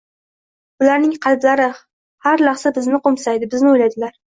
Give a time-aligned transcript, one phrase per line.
[0.83, 1.69] Ularning qalblari
[2.25, 4.23] har lahza bizni qoʻmsaydi, bizni oʻylaydilar